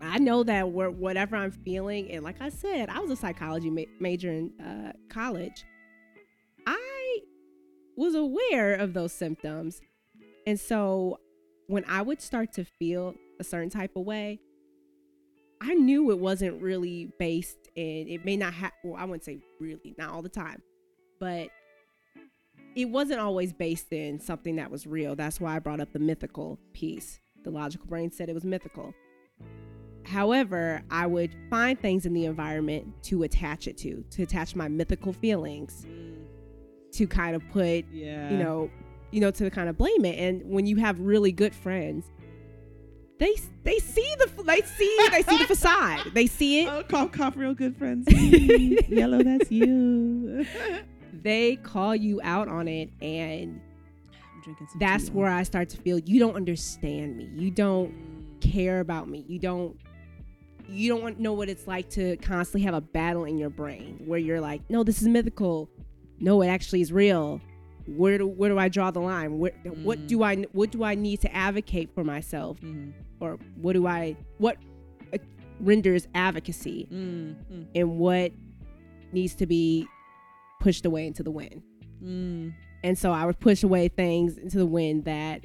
I 0.00 0.18
know 0.18 0.42
that 0.44 0.70
whatever 0.70 1.36
I'm 1.36 1.50
feeling, 1.50 2.10
and 2.10 2.24
like 2.24 2.40
I 2.40 2.48
said, 2.48 2.88
I 2.88 3.00
was 3.00 3.10
a 3.10 3.16
psychology 3.16 3.70
ma- 3.70 3.82
major 3.98 4.30
in 4.30 4.52
uh, 4.60 4.92
college. 5.08 5.64
I 6.66 7.18
was 7.96 8.14
aware 8.14 8.74
of 8.74 8.94
those 8.94 9.12
symptoms, 9.12 9.80
and 10.46 10.58
so 10.58 11.18
when 11.66 11.84
I 11.86 12.02
would 12.02 12.20
start 12.20 12.52
to 12.54 12.64
feel 12.64 13.14
a 13.38 13.44
certain 13.44 13.70
type 13.70 13.92
of 13.96 14.04
way, 14.04 14.40
I 15.60 15.74
knew 15.74 16.10
it 16.10 16.18
wasn't 16.18 16.60
really 16.60 17.12
based 17.18 17.68
in. 17.76 18.08
It 18.08 18.24
may 18.24 18.36
not 18.36 18.54
have. 18.54 18.72
Well, 18.82 19.00
I 19.00 19.04
wouldn't 19.04 19.24
say 19.24 19.38
really, 19.60 19.94
not 19.98 20.10
all 20.10 20.22
the 20.22 20.28
time, 20.28 20.62
but 21.18 21.48
it 22.76 22.86
wasn't 22.86 23.20
always 23.20 23.52
based 23.52 23.92
in 23.92 24.20
something 24.20 24.56
that 24.56 24.70
was 24.70 24.86
real. 24.86 25.16
That's 25.16 25.40
why 25.40 25.56
I 25.56 25.58
brought 25.58 25.80
up 25.80 25.92
the 25.92 25.98
mythical 25.98 26.58
piece. 26.72 27.20
The 27.42 27.50
logical 27.50 27.86
brain 27.86 28.10
said 28.10 28.28
it 28.28 28.34
was 28.34 28.44
mythical. 28.44 28.94
However, 30.06 30.82
I 30.90 31.06
would 31.06 31.34
find 31.50 31.78
things 31.78 32.06
in 32.06 32.14
the 32.14 32.24
environment 32.24 32.86
to 33.04 33.22
attach 33.22 33.66
it 33.68 33.76
to, 33.78 34.02
to 34.10 34.22
attach 34.22 34.56
my 34.56 34.66
mythical 34.68 35.12
feelings, 35.12 35.86
to 36.92 37.06
kind 37.06 37.36
of 37.36 37.42
put, 37.50 37.84
Yeah. 37.92 38.30
you 38.30 38.36
know, 38.38 38.70
you 39.12 39.20
know, 39.20 39.30
to 39.32 39.50
kind 39.50 39.68
of 39.68 39.76
blame 39.76 40.04
it. 40.04 40.18
And 40.18 40.42
when 40.50 40.66
you 40.66 40.76
have 40.76 40.98
really 41.00 41.32
good 41.32 41.54
friends, 41.54 42.06
they 43.18 43.34
they 43.64 43.78
see 43.78 44.06
the 44.18 44.42
they 44.44 44.60
see 44.62 44.96
they 45.10 45.22
see 45.22 45.36
the 45.36 45.44
facade. 45.48 46.06
They 46.14 46.26
see 46.26 46.62
it. 46.62 46.68
Oh, 46.68 46.82
cough, 46.88 47.12
cough, 47.12 47.36
real 47.36 47.54
good 47.54 47.76
friends. 47.76 48.06
Mm, 48.10 48.88
Yellow, 48.88 49.22
that's 49.22 49.50
you. 49.52 50.46
They 51.12 51.56
call 51.56 51.94
you 51.96 52.20
out 52.22 52.48
on 52.48 52.68
it, 52.68 52.90
and 53.02 53.60
I'm 54.34 54.40
drinking 54.42 54.68
some 54.70 54.78
that's 54.78 55.06
tea, 55.06 55.12
where 55.12 55.30
I 55.30 55.42
start 55.42 55.68
to 55.70 55.76
feel 55.76 55.98
you 55.98 56.18
don't 56.20 56.36
understand 56.36 57.16
me. 57.16 57.28
You 57.34 57.50
don't 57.50 57.92
Mm. 57.92 58.40
care 58.40 58.80
about 58.80 59.08
me. 59.08 59.24
You 59.28 59.38
don't 59.38 59.76
you 60.68 60.88
don't 60.88 61.18
know 61.18 61.32
what 61.32 61.48
it's 61.48 61.66
like 61.66 61.88
to 61.90 62.16
constantly 62.18 62.62
have 62.64 62.74
a 62.74 62.80
battle 62.80 63.24
in 63.24 63.38
your 63.38 63.50
brain 63.50 64.00
where 64.06 64.20
you're 64.20 64.40
like, 64.40 64.62
no, 64.70 64.84
this 64.84 65.02
is 65.02 65.08
mythical. 65.08 65.68
No, 66.20 66.42
it 66.42 66.46
actually 66.46 66.80
is 66.80 66.92
real. 66.92 67.40
Where 67.88 68.18
do 68.18 68.26
where 68.28 68.48
do 68.50 68.56
I 68.58 68.68
draw 68.68 68.92
the 68.92 69.00
line? 69.00 69.38
Where, 69.40 69.50
What 69.82 69.98
Mm. 69.98 70.06
do 70.06 70.22
I 70.22 70.36
what 70.52 70.70
do 70.70 70.84
I 70.84 70.94
need 70.94 71.20
to 71.22 71.34
advocate 71.34 71.90
for 71.92 72.04
myself, 72.04 72.60
Mhm. 72.60 72.92
or 73.18 73.38
what 73.60 73.72
do 73.72 73.86
I 73.88 74.16
what 74.38 74.58
uh, 75.12 75.18
renders 75.60 76.06
advocacy, 76.14 76.86
Mm, 76.92 77.34
mm, 77.52 77.66
and 77.74 77.98
what 77.98 78.30
needs 79.12 79.34
to 79.36 79.46
be 79.46 79.88
pushed 80.60 80.86
away 80.86 81.06
into 81.06 81.22
the 81.22 81.30
wind? 81.32 81.62
mm. 82.02 82.52
And 82.82 82.96
so 82.96 83.12
I 83.12 83.26
would 83.26 83.38
push 83.40 83.62
away 83.62 83.88
things 83.88 84.38
into 84.38 84.56
the 84.56 84.64
wind 84.64 85.04
that 85.04 85.44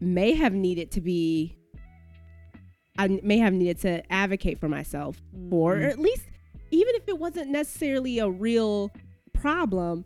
may 0.00 0.32
have 0.34 0.54
needed 0.54 0.90
to 0.92 1.00
be, 1.02 1.54
I 2.96 3.08
may 3.22 3.38
have 3.38 3.52
needed 3.52 3.78
to 3.82 4.12
advocate 4.12 4.58
for 4.58 4.68
myself 4.68 5.20
for, 5.50 5.76
or 5.76 5.82
at 5.82 5.98
least, 5.98 6.24
even 6.70 6.94
if 6.94 7.06
it 7.08 7.18
wasn't 7.18 7.50
necessarily 7.50 8.18
a 8.20 8.28
real 8.30 8.90
problem, 9.34 10.04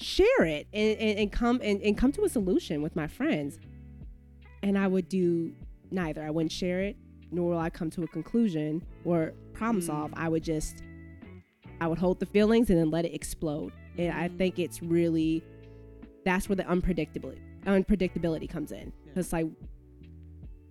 share 0.00 0.44
it 0.44 0.66
and, 0.72 0.98
and, 0.98 1.18
and 1.20 1.32
come 1.32 1.60
and, 1.62 1.80
and 1.82 1.96
come 1.96 2.10
to 2.12 2.24
a 2.24 2.28
solution 2.28 2.82
with 2.82 2.96
my 2.96 3.06
friends. 3.06 3.58
And 4.64 4.76
I 4.76 4.88
would 4.88 5.08
do 5.08 5.52
neither. 5.92 6.24
I 6.24 6.30
wouldn't 6.30 6.50
share 6.52 6.80
it, 6.80 6.96
nor 7.30 7.50
will 7.50 7.58
I 7.58 7.70
come 7.70 7.90
to 7.90 8.02
a 8.02 8.08
conclusion 8.08 8.82
or 9.04 9.34
problem 9.52 9.80
Mm. 9.82 9.86
solve. 9.86 10.10
I 10.16 10.28
would 10.28 10.42
just, 10.42 10.82
I 11.80 11.86
would 11.86 11.98
hold 11.98 12.20
the 12.20 12.26
feelings 12.26 12.70
and 12.70 12.78
then 12.78 12.90
let 12.90 13.04
it 13.04 13.14
explode. 13.14 13.72
And 13.96 14.12
I 14.12 14.28
think 14.28 14.58
it's 14.58 14.82
really, 14.82 15.42
that's 16.24 16.48
where 16.48 16.56
the 16.56 16.64
unpredictability 16.64 17.40
unpredictability 17.66 18.48
comes 18.48 18.72
in. 18.72 18.92
It's 19.14 19.32
like, 19.32 19.46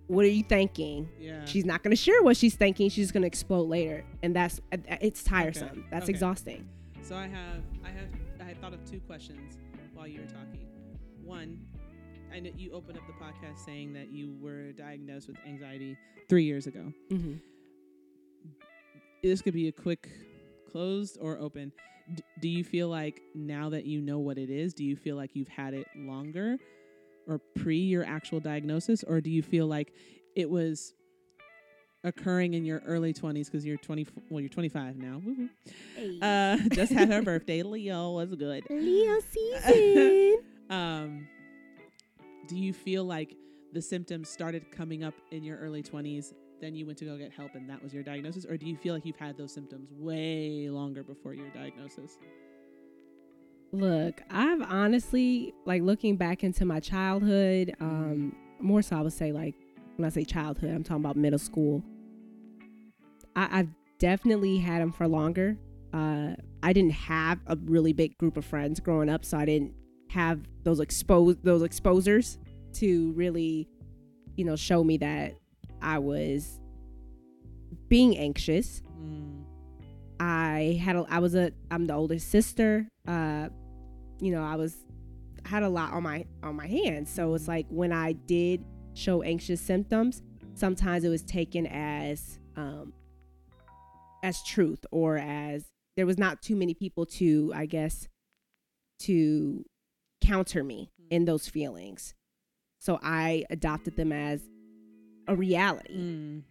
what 0.06 0.24
are 0.24 0.28
you 0.28 0.42
thinking? 0.42 1.08
Yeah. 1.20 1.44
She's 1.44 1.64
not 1.64 1.82
going 1.82 1.90
to 1.92 1.96
share 1.96 2.22
what 2.22 2.36
she's 2.36 2.54
thinking. 2.54 2.88
She's 2.88 3.12
going 3.12 3.22
to 3.22 3.26
explode 3.26 3.68
later, 3.68 4.04
and 4.22 4.34
that's 4.34 4.60
it's 4.72 5.22
tiresome. 5.22 5.68
Okay, 5.68 5.82
That's 5.90 6.04
okay. 6.04 6.12
exhausting. 6.12 6.68
So 7.02 7.14
I 7.14 7.28
have 7.28 7.62
I 7.84 7.88
have 7.88 8.08
I 8.40 8.44
had 8.44 8.60
thought 8.60 8.72
of 8.72 8.84
two 8.90 9.00
questions 9.00 9.58
while 9.94 10.06
you 10.06 10.20
were 10.20 10.26
talking. 10.26 10.66
One, 11.22 11.60
I 12.32 12.40
know 12.40 12.50
you 12.56 12.72
opened 12.72 12.98
up 12.98 13.04
the 13.06 13.12
podcast 13.12 13.64
saying 13.64 13.92
that 13.92 14.10
you 14.10 14.34
were 14.40 14.72
diagnosed 14.72 15.28
with 15.28 15.36
anxiety 15.46 15.96
three 16.28 16.44
years 16.44 16.66
ago. 16.66 16.92
Mm-hmm. 17.12 17.34
This 19.22 19.42
could 19.42 19.54
be 19.54 19.68
a 19.68 19.72
quick 19.72 20.08
closed 20.70 21.18
or 21.20 21.38
open. 21.38 21.72
D- 22.14 22.22
do 22.40 22.48
you 22.48 22.64
feel 22.64 22.88
like 22.88 23.20
now 23.34 23.68
that 23.70 23.84
you 23.84 24.00
know 24.00 24.18
what 24.18 24.38
it 24.38 24.50
is, 24.50 24.72
do 24.74 24.84
you 24.84 24.96
feel 24.96 25.16
like 25.16 25.30
you've 25.34 25.48
had 25.48 25.74
it 25.74 25.86
longer 25.96 26.56
or 27.26 27.40
pre 27.56 27.76
your 27.76 28.04
actual 28.04 28.40
diagnosis, 28.40 29.02
or 29.04 29.20
do 29.20 29.30
you 29.30 29.42
feel 29.42 29.66
like 29.66 29.92
it 30.36 30.48
was 30.48 30.94
occurring 32.04 32.54
in 32.54 32.64
your 32.64 32.78
early 32.86 33.12
20s 33.12 33.46
because 33.46 33.66
you're 33.66 33.76
20 33.76 34.06
well 34.30 34.38
you're 34.40 34.48
25 34.48 34.96
now 34.96 35.20
Woo-hoo. 35.24 36.20
uh 36.22 36.56
just 36.72 36.92
had 36.92 37.12
her 37.12 37.20
birthday 37.30 37.64
leo 37.64 38.12
was 38.12 38.32
good 38.36 38.62
Leo 38.70 39.18
season. 39.32 40.36
um 40.70 41.26
do 42.46 42.56
you 42.56 42.72
feel 42.72 43.02
like 43.04 43.34
the 43.72 43.82
symptoms 43.82 44.28
started 44.28 44.70
coming 44.70 45.02
up 45.02 45.14
in 45.32 45.42
your 45.42 45.58
early 45.58 45.82
20s 45.82 46.32
then 46.60 46.74
you 46.74 46.86
went 46.86 46.98
to 46.98 47.04
go 47.04 47.16
get 47.16 47.32
help 47.32 47.54
and 47.54 47.68
that 47.68 47.82
was 47.82 47.94
your 47.94 48.02
diagnosis 48.02 48.44
or 48.44 48.56
do 48.56 48.66
you 48.66 48.76
feel 48.76 48.94
like 48.94 49.04
you've 49.04 49.16
had 49.16 49.36
those 49.36 49.52
symptoms 49.52 49.90
way 49.92 50.68
longer 50.70 51.02
before 51.02 51.34
your 51.34 51.48
diagnosis 51.50 52.18
Look, 53.72 54.22
I've 54.30 54.62
honestly 54.62 55.52
like 55.66 55.82
looking 55.82 56.16
back 56.16 56.42
into 56.42 56.64
my 56.64 56.80
childhood. 56.80 57.74
Um, 57.80 58.34
more 58.60 58.82
so, 58.82 58.96
I 58.96 59.02
would 59.02 59.12
say 59.12 59.32
like 59.32 59.54
when 59.96 60.06
I 60.06 60.08
say 60.08 60.24
childhood, 60.24 60.74
I'm 60.74 60.82
talking 60.82 61.04
about 61.04 61.16
middle 61.16 61.38
school. 61.38 61.82
I, 63.36 63.60
I've 63.60 63.68
definitely 63.98 64.58
had 64.58 64.80
them 64.80 64.92
for 64.92 65.06
longer. 65.06 65.58
Uh, 65.92 66.34
I 66.62 66.72
didn't 66.72 66.92
have 66.92 67.40
a 67.46 67.56
really 67.56 67.92
big 67.92 68.16
group 68.18 68.36
of 68.36 68.44
friends 68.44 68.80
growing 68.80 69.08
up, 69.08 69.24
so 69.24 69.36
I 69.36 69.44
didn't 69.44 69.74
have 70.08 70.40
those 70.62 70.80
exposed 70.80 71.42
those 71.42 71.62
exposers 71.62 72.38
to 72.74 73.12
really, 73.12 73.68
you 74.36 74.44
know, 74.44 74.56
show 74.56 74.82
me 74.82 74.96
that 74.98 75.34
I 75.82 75.98
was 75.98 76.60
being 77.88 78.16
anxious. 78.16 78.82
mm. 79.00 79.44
I 80.20 80.80
had 80.82 80.96
a, 80.96 81.06
I 81.08 81.20
was 81.20 81.34
a 81.34 81.52
I'm 81.70 81.86
the 81.86 81.94
oldest 81.94 82.30
sister. 82.30 82.88
Uh, 83.06 83.48
you 84.20 84.32
know, 84.32 84.42
I 84.42 84.56
was 84.56 84.76
had 85.44 85.62
a 85.62 85.68
lot 85.68 85.92
on 85.92 86.02
my 86.02 86.24
on 86.42 86.56
my 86.56 86.66
hands. 86.66 87.10
So 87.10 87.34
it's 87.34 87.48
like 87.48 87.66
when 87.70 87.92
I 87.92 88.12
did 88.12 88.64
show 88.94 89.22
anxious 89.22 89.60
symptoms, 89.60 90.22
sometimes 90.54 91.04
it 91.04 91.08
was 91.08 91.22
taken 91.22 91.66
as 91.66 92.38
um 92.56 92.92
as 94.22 94.42
truth 94.42 94.84
or 94.90 95.18
as 95.18 95.64
there 95.96 96.06
was 96.06 96.18
not 96.18 96.42
too 96.42 96.56
many 96.56 96.74
people 96.74 97.06
to, 97.06 97.52
I 97.54 97.66
guess, 97.66 98.08
to 99.00 99.64
counter 100.20 100.62
me 100.64 100.90
in 101.10 101.24
those 101.24 101.48
feelings. 101.48 102.14
So 102.78 102.98
I 103.02 103.44
adopted 103.50 103.96
them 103.96 104.12
as 104.12 104.42
a 105.28 105.36
reality. 105.36 105.94
Mm. 105.96 106.42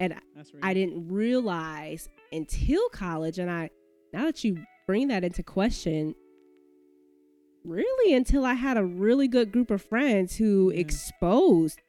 And. 0.00 0.14
I 0.62 0.74
didn't 0.74 1.08
realize 1.08 2.08
until 2.32 2.88
college, 2.90 3.38
and 3.38 3.50
I 3.50 3.70
now 4.12 4.24
that 4.24 4.42
you 4.44 4.58
bring 4.86 5.08
that 5.08 5.22
into 5.24 5.42
question, 5.42 6.14
really 7.64 8.14
until 8.14 8.44
I 8.44 8.54
had 8.54 8.76
a 8.76 8.84
really 8.84 9.28
good 9.28 9.52
group 9.52 9.70
of 9.70 9.82
friends 9.82 10.36
who 10.36 10.70
Yeah. 10.72 10.80
exposed 10.80 11.80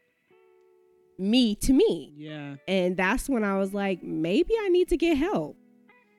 me 1.17 1.55
to 1.55 1.73
me. 1.73 2.13
Yeah. 2.17 2.55
And 2.67 2.95
that's 2.97 3.27
when 3.29 3.43
I 3.43 3.57
was 3.57 3.73
like, 3.73 4.03
maybe 4.03 4.53
I 4.61 4.69
need 4.69 4.87
to 4.89 4.97
get 4.97 5.17
help. 5.17 5.57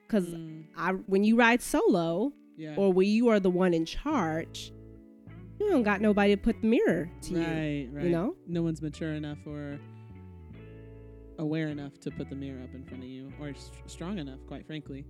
Cause 0.08 0.26
Mm. 0.26 0.64
I 0.76 0.92
when 0.92 1.24
you 1.24 1.36
ride 1.36 1.60
solo 1.62 2.32
Yeah. 2.56 2.76
or 2.76 2.92
when 2.92 3.08
you 3.08 3.28
are 3.28 3.40
the 3.40 3.50
one 3.50 3.74
in 3.74 3.84
charge, 3.84 4.72
you 5.60 5.68
don't 5.70 5.82
got 5.82 6.00
nobody 6.00 6.34
to 6.36 6.40
put 6.40 6.60
the 6.60 6.68
mirror 6.68 7.10
to 7.22 7.30
you. 7.34 7.38
right. 7.40 7.88
Right. 7.92 8.04
You 8.04 8.10
know? 8.10 8.36
no 8.46 8.62
one's 8.62 8.82
mature 8.82 9.12
enough 9.14 9.38
or 9.46 9.78
aware 11.38 11.68
enough 11.68 11.98
to 12.00 12.10
put 12.10 12.28
the 12.30 12.36
mirror 12.36 12.62
up 12.62 12.74
in 12.74 12.84
front 12.84 13.02
of 13.02 13.08
you 13.08 13.32
or 13.40 13.48
s- 13.50 13.70
strong 13.86 14.18
enough 14.18 14.38
quite 14.46 14.66
frankly. 14.66 15.04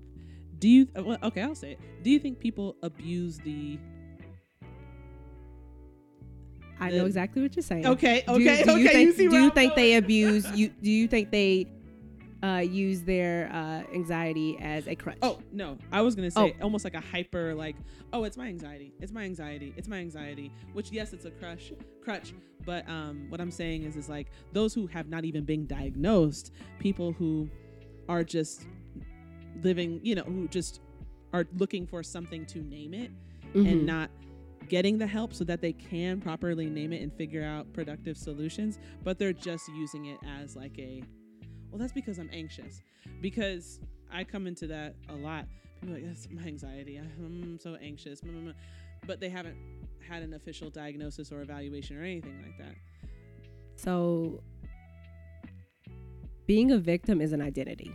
Do 0.59 0.68
you 0.68 0.88
uh, 0.99 1.02
well, 1.04 1.18
okay 1.23 1.42
i'll 1.42 1.54
say 1.54 1.73
it. 1.73 1.80
Do 2.02 2.11
you 2.11 2.18
think 2.18 2.38
people 2.40 2.76
abuse 2.83 3.38
the 3.38 3.78
I 6.78 6.90
The- 6.90 6.99
know 6.99 7.06
exactly 7.06 7.42
what 7.42 7.56
you're 7.56 7.62
saying. 7.62 7.87
okay 7.87 8.23
Do- 8.26 8.35
okay 8.35 8.62
do, 8.64 8.71
okay 8.73 8.80
you 8.83 8.88
think, 8.88 9.16
see 9.16 9.28
do 9.28 9.37
you 9.37 9.45
I'm 9.47 9.50
think 9.52 9.75
they 9.75 9.95
abuse 9.97 10.50
you 10.52 10.68
do 10.83 10.90
you 10.90 11.09
think 11.09 11.30
they 11.30 11.66
uh, 12.43 12.59
use 12.59 13.02
their 13.02 13.50
uh, 13.52 13.83
anxiety 13.95 14.59
as 14.61 14.87
a 14.87 14.95
crutch. 14.95 15.19
Oh 15.23 15.38
no. 15.52 15.78
I 15.90 16.02
was 16.02 16.14
gonna 16.14 16.31
say 16.31 16.55
almost 16.61 16.85
like 16.85 16.95
a 16.95 17.00
hyper 17.00 17.55
like 17.55 17.76
oh 18.12 18.25
it's 18.25 18.37
my 18.37 18.47
anxiety. 18.49 18.93
It's 19.00 19.12
my 19.12 19.23
anxiety. 19.25 19.73
It's 19.76 19.88
my 19.88 19.99
anxiety. 19.99 20.52
Which 20.73 20.90
yes 20.93 21.12
it's 21.12 21.25
a 21.25 21.31
crush 21.31 21.73
crutch. 22.02 22.35
But 22.64 22.88
um 22.88 23.26
what 23.28 23.40
i'm 23.40 23.50
saying 23.52 23.85
is 23.85 23.97
is 23.97 24.09
like 24.09 24.28
those 24.52 24.75
who 24.75 24.88
have 24.88 25.09
not 25.09 25.25
even 25.25 25.45
been 25.45 25.66
diagnosed 25.69 26.52
people 26.81 27.12
who 27.12 27.49
are 28.09 28.25
just 28.25 28.66
living 29.62 30.00
you 30.02 30.14
know 30.16 30.23
who 30.25 30.49
just 30.49 30.81
are 31.33 31.47
looking 31.59 31.87
for 31.87 32.02
something 32.02 32.45
to 32.47 32.59
name 32.61 32.93
it 32.95 33.11
Mhm. 33.55 33.71
and 33.71 33.87
not 33.87 34.11
getting 34.69 34.99
the 34.99 35.07
help 35.07 35.33
so 35.33 35.45
that 35.45 35.61
they 35.61 35.73
can 35.73 36.21
properly 36.21 36.66
name 36.69 36.93
it 36.93 37.00
and 37.02 37.12
figure 37.12 37.45
out 37.45 37.73
productive 37.73 38.16
solutions 38.16 38.78
but 39.05 39.16
they're 39.19 39.33
just 39.33 39.69
using 39.69 40.07
it 40.07 40.19
as 40.43 40.57
like 40.57 40.76
a 40.78 41.02
well 41.76 41.83
that's 41.83 41.92
because 41.92 42.18
i'm 42.18 42.30
anxious. 42.33 42.80
Because 43.21 43.80
i 44.11 44.25
come 44.25 44.47
into 44.47 44.66
that 44.68 44.95
a 45.11 45.14
lot. 45.14 45.45
People 45.80 45.95
are 45.95 45.99
like 45.99 46.06
that's 46.06 46.26
my 46.30 46.42
anxiety. 46.42 46.97
I'm 46.97 47.59
so 47.61 47.75
anxious. 47.83 48.21
Blah, 48.23 48.33
blah, 48.33 48.40
blah." 48.40 48.52
but 49.06 49.21
they 49.21 49.28
haven't 49.28 49.56
had 50.09 50.23
an 50.23 50.33
official 50.33 50.71
diagnosis 50.71 51.30
or 51.30 51.42
evaluation 51.42 51.99
or 51.99 52.02
anything 52.02 52.42
like 52.42 52.56
that. 52.59 52.75
So 53.76 54.42
being 56.47 56.73
a 56.73 56.78
victim 56.78 57.21
is 57.21 57.33
an 57.33 57.42
identity. 57.42 57.95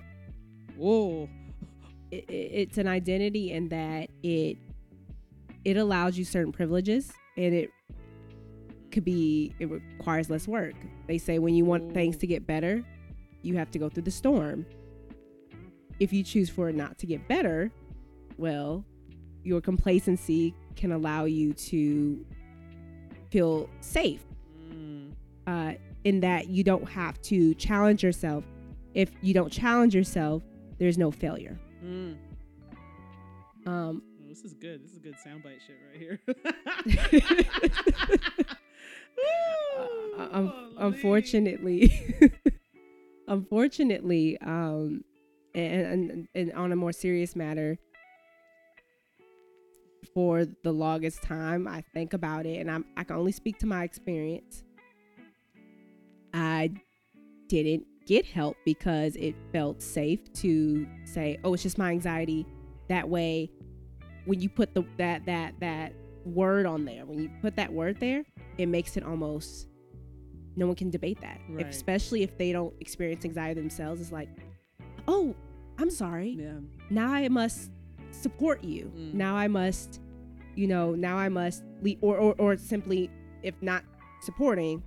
Whoa. 0.77 1.27
It, 2.11 2.29
it- 2.29 2.51
it's 2.53 2.77
an 2.77 2.87
identity 2.87 3.51
in 3.51 3.69
that 3.69 4.09
it 4.21 4.57
it 5.65 5.77
allows 5.77 6.17
you 6.19 6.25
certain 6.25 6.51
privileges 6.51 7.11
and 7.37 7.53
it 7.53 7.69
could 8.91 9.05
be 9.05 9.53
it 9.59 9.69
requires 9.69 10.29
less 10.29 10.47
work. 10.47 10.75
They 11.07 11.17
say 11.17 11.39
when 11.39 11.55
you 11.55 11.65
want 11.65 11.93
things 11.93 12.17
to 12.17 12.27
get 12.27 12.45
better, 12.45 12.83
you 13.41 13.55
have 13.57 13.71
to 13.71 13.79
go 13.79 13.89
through 13.89 14.03
the 14.03 14.11
storm. 14.11 14.65
If 15.99 16.11
you 16.13 16.23
choose 16.23 16.49
for 16.49 16.69
it 16.69 16.75
not 16.75 16.97
to 16.99 17.05
get 17.05 17.27
better, 17.27 17.71
well, 18.37 18.83
your 19.43 19.61
complacency 19.61 20.53
can 20.75 20.91
allow 20.91 21.25
you 21.25 21.53
to 21.53 22.25
feel 23.31 23.69
safe 23.81 24.23
Mm. 24.73 25.11
uh, 25.47 25.73
in 26.03 26.19
that 26.21 26.47
you 26.49 26.63
don't 26.63 26.87
have 26.89 27.21
to 27.23 27.53
challenge 27.55 28.03
yourself. 28.03 28.43
If 28.93 29.11
you 29.21 29.33
don't 29.33 29.51
challenge 29.51 29.93
yourself, 29.95 30.43
there's 30.79 30.97
no 30.97 31.11
failure. 31.11 31.59
Mm. 31.83 32.17
Um, 33.65 34.01
Oh, 34.23 34.27
this 34.27 34.41
is 34.43 34.53
good. 34.53 34.83
This 34.83 34.91
is 34.93 34.99
good 34.99 35.15
soundbite 35.15 35.59
shit 35.65 35.77
right 35.91 35.99
here. 35.99 36.19
uh, 40.17 40.27
um, 40.31 40.47
Ooh, 40.47 40.73
unfortunately, 40.77 41.91
unfortunately, 43.31 44.37
um, 44.41 45.03
and, 45.55 46.11
and 46.11 46.27
and 46.35 46.53
on 46.53 46.71
a 46.71 46.75
more 46.75 46.91
serious 46.91 47.35
matter, 47.35 47.77
for 50.13 50.45
the 50.63 50.71
longest 50.71 51.23
time, 51.23 51.67
I 51.67 51.83
think 51.93 52.13
about 52.13 52.45
it, 52.45 52.59
and 52.59 52.69
I'm 52.69 52.85
I 52.97 53.03
can 53.03 53.15
only 53.15 53.31
speak 53.31 53.57
to 53.59 53.65
my 53.65 53.83
experience. 53.83 54.63
I 56.33 56.71
didn't 57.47 57.85
get 58.05 58.25
help 58.25 58.57
because 58.65 59.15
it 59.15 59.35
felt 59.51 59.81
safe 59.81 60.31
to 60.33 60.85
say, 61.05 61.39
"Oh, 61.43 61.53
it's 61.53 61.63
just 61.63 61.77
my 61.77 61.91
anxiety." 61.91 62.45
That 62.89 63.09
way, 63.09 63.49
when 64.25 64.41
you 64.41 64.49
put 64.49 64.75
the 64.75 64.83
that 64.97 65.25
that 65.25 65.55
that 65.61 65.93
word 66.25 66.65
on 66.65 66.85
there, 66.85 67.05
when 67.05 67.19
you 67.19 67.31
put 67.41 67.55
that 67.55 67.71
word 67.71 67.99
there, 67.99 68.23
it 68.57 68.67
makes 68.67 68.97
it 68.97 69.03
almost 69.03 69.67
no 70.55 70.67
one 70.67 70.75
can 70.75 70.89
debate 70.89 71.19
that. 71.21 71.39
Right. 71.49 71.65
especially 71.67 72.23
if 72.23 72.37
they 72.37 72.51
don't 72.51 72.73
experience 72.79 73.25
anxiety 73.25 73.59
themselves. 73.59 74.01
It's 74.01 74.11
like, 74.11 74.29
"Oh, 75.07 75.35
I'm 75.77 75.89
sorry." 75.89 76.31
Yeah. 76.39 76.59
now 76.89 77.11
I 77.13 77.27
must 77.29 77.71
support 78.11 78.63
you. 78.63 78.91
Mm. 78.95 79.13
Now 79.13 79.35
I 79.35 79.47
must, 79.47 80.01
you 80.55 80.67
know, 80.67 80.93
now 80.95 81.17
I 81.17 81.29
must 81.29 81.63
leave, 81.81 81.97
or, 82.01 82.17
or, 82.17 82.35
or 82.37 82.57
simply, 82.57 83.09
if 83.43 83.55
not 83.61 83.83
supporting, 84.21 84.83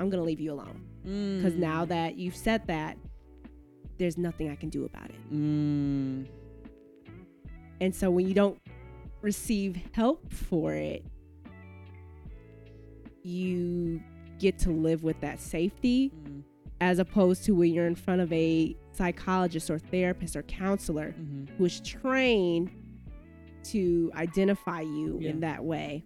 I'm 0.00 0.08
going 0.10 0.20
to 0.22 0.26
leave 0.26 0.40
you 0.40 0.52
alone. 0.52 0.84
Because 1.02 1.54
now 1.56 1.84
Mm. 1.84 1.88
that 1.88 2.16
you've 2.16 2.36
said 2.36 2.66
that, 2.68 2.96
there's 3.98 4.16
nothing 4.16 4.48
I 4.50 4.54
can 4.54 4.68
do 4.68 4.84
about 4.84 5.10
it. 5.10 5.32
Mm. 5.32 6.26
And 7.80 7.94
so 7.94 8.10
when 8.10 8.28
you 8.28 8.34
don't 8.34 8.58
receive 9.22 9.76
help 9.92 10.32
for 10.32 10.72
it, 10.74 11.04
you 13.22 14.00
get 14.38 14.58
to 14.60 14.70
live 14.70 15.02
with 15.02 15.20
that 15.20 15.40
safety 15.40 16.10
Mm. 16.10 16.42
as 16.80 16.98
opposed 16.98 17.44
to 17.44 17.52
when 17.54 17.72
you're 17.72 17.86
in 17.86 17.94
front 17.96 18.20
of 18.20 18.32
a 18.32 18.76
psychologist 18.92 19.70
or 19.70 19.78
therapist 19.78 20.36
or 20.36 20.42
counselor 20.42 21.12
Mhm. 21.18 21.48
who 21.56 21.64
is 21.64 21.80
trained 21.80 22.70
to 23.64 24.10
identify 24.14 24.80
you 24.82 25.18
Yeah. 25.20 25.30
in 25.30 25.40
that 25.40 25.64
way, 25.64 26.04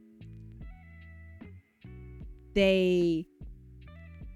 they 2.54 3.26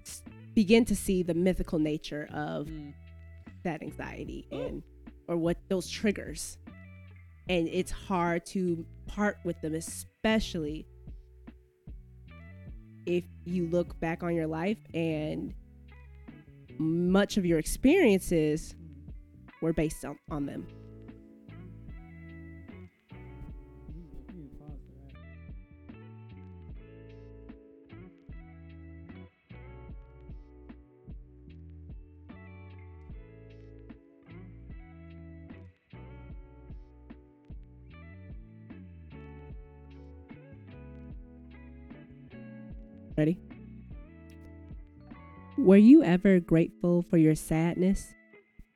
s- 0.05 0.23
begin 0.53 0.85
to 0.85 0.95
see 0.95 1.23
the 1.23 1.33
mythical 1.33 1.79
nature 1.79 2.27
of 2.31 2.67
Mm. 2.67 2.93
that 3.63 3.81
anxiety 3.83 4.47
and 4.51 4.83
or 5.27 5.35
what 5.37 5.57
those 5.69 5.89
triggers. 5.89 6.57
And 7.49 7.67
it's 7.67 7.91
hard 7.91 8.45
to 8.47 8.85
part 9.07 9.37
with 9.43 9.59
them, 9.61 9.73
especially 9.75 10.85
if 13.07 13.23
you 13.45 13.67
look 13.67 13.97
back 14.01 14.21
on 14.21 14.35
your 14.35 14.47
life 14.47 14.77
and 14.93 15.53
much 16.77 17.37
of 17.37 17.45
your 17.45 17.57
experiences 17.57 18.75
were 19.61 19.73
based 19.73 20.03
on, 20.03 20.19
on 20.29 20.45
them. 20.45 20.67
Were 45.67 45.75
you 45.75 46.01
ever 46.01 46.39
grateful 46.39 47.01
for 47.01 47.17
your 47.17 47.35
sadness? 47.35 48.13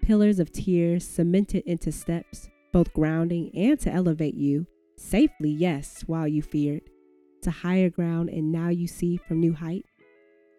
Pillars 0.01 0.39
of 0.39 0.51
tears 0.51 1.07
cemented 1.07 1.63
into 1.65 1.89
steps, 1.89 2.49
both 2.73 2.91
grounding 2.91 3.49
and 3.55 3.79
to 3.79 3.89
elevate 3.89 4.33
you. 4.33 4.67
Safely, 4.97 5.51
yes, 5.51 6.03
while 6.05 6.27
you 6.27 6.41
feared. 6.41 6.81
To 7.43 7.49
higher 7.49 7.89
ground, 7.89 8.27
and 8.27 8.51
now 8.51 8.67
you 8.67 8.87
see 8.87 9.15
from 9.15 9.39
new 9.39 9.53
height, 9.53 9.85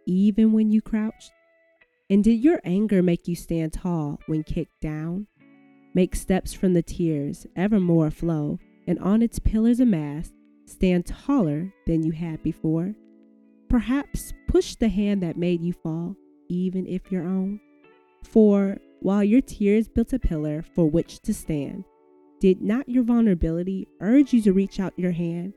even 0.07 0.53
when 0.53 0.71
you 0.71 0.81
crouched? 0.81 1.33
And 2.09 2.25
did 2.25 2.43
your 2.43 2.63
anger 2.65 3.03
make 3.03 3.29
you 3.29 3.37
stand 3.37 3.75
tall 3.75 4.19
when 4.25 4.43
kicked 4.43 4.81
down? 4.81 5.27
Make 5.93 6.17
steps 6.17 6.55
from 6.55 6.73
the 6.73 6.83
tears, 6.83 7.47
evermore 7.57 8.11
flow, 8.11 8.59
and 8.87 8.99
on 9.01 9.21
its 9.21 9.39
pillars 9.39 9.81
amassed, 9.81 10.33
stand 10.65 11.05
taller 11.05 11.75
than 11.87 12.03
you 12.03 12.13
had 12.13 12.43
before? 12.43 12.95
Perhaps 13.69 14.33
push 14.49 14.77
the 14.77 14.89
hand 14.89 15.23
that 15.23 15.37
made 15.37 15.63
you 15.63 15.75
fall, 15.75 16.17
even 16.53 16.87
if 16.87 17.11
your 17.11 17.23
own. 17.23 17.61
For 18.23 18.79
while 19.01 19.25
your 19.25 19.41
tears 19.41 19.89
built 19.89 20.13
a 20.13 20.19
pillar 20.19 20.63
for 20.75 20.89
which 20.89 21.21
to 21.21 21.35
stand, 21.35 21.85
did 22.41 22.61
not 22.61 22.89
your 22.89 23.05
vulnerability 23.05 23.89
urge 24.01 24.33
you 24.33 24.43
to 24.43 24.53
reach 24.53 24.81
out 24.81 24.99
your 24.99 25.13
hand, 25.13 25.55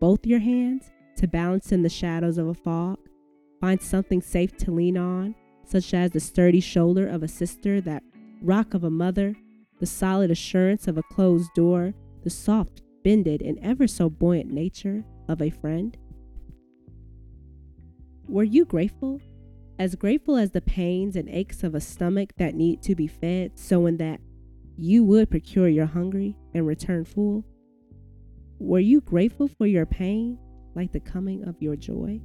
both 0.00 0.26
your 0.26 0.40
hands, 0.40 0.90
to 1.16 1.28
balance 1.28 1.72
in 1.72 1.82
the 1.82 1.88
shadows 1.88 2.38
of 2.38 2.48
a 2.48 2.54
fog? 2.54 2.98
Find 3.60 3.80
something 3.80 4.20
safe 4.20 4.56
to 4.58 4.70
lean 4.70 4.96
on, 4.96 5.34
such 5.64 5.94
as 5.94 6.10
the 6.10 6.20
sturdy 6.20 6.60
shoulder 6.60 7.08
of 7.08 7.22
a 7.22 7.28
sister, 7.28 7.80
that 7.80 8.02
rock 8.42 8.74
of 8.74 8.84
a 8.84 8.90
mother, 8.90 9.34
the 9.80 9.86
solid 9.86 10.30
assurance 10.30 10.86
of 10.86 10.98
a 10.98 11.02
closed 11.04 11.50
door, 11.54 11.94
the 12.22 12.30
soft, 12.30 12.82
bended, 13.02 13.42
and 13.42 13.58
ever 13.60 13.86
so 13.86 14.10
buoyant 14.10 14.50
nature 14.50 15.04
of 15.28 15.40
a 15.40 15.50
friend? 15.50 15.96
Were 18.28 18.44
you 18.44 18.64
grateful? 18.64 19.20
As 19.76 19.96
grateful 19.96 20.36
as 20.36 20.52
the 20.52 20.60
pains 20.60 21.16
and 21.16 21.28
aches 21.28 21.64
of 21.64 21.74
a 21.74 21.80
stomach 21.80 22.30
that 22.36 22.54
need 22.54 22.80
to 22.82 22.94
be 22.94 23.08
fed, 23.08 23.58
so 23.58 23.86
in 23.86 23.96
that 23.96 24.20
you 24.76 25.02
would 25.02 25.30
procure 25.30 25.68
your 25.68 25.86
hungry 25.86 26.36
and 26.54 26.64
return 26.64 27.04
full? 27.04 27.44
Were 28.60 28.78
you 28.78 29.00
grateful 29.00 29.48
for 29.48 29.66
your 29.66 29.84
pain, 29.84 30.38
like 30.76 30.92
the 30.92 31.00
coming 31.00 31.42
of 31.44 31.60
your 31.60 31.74
joy? 31.74 32.20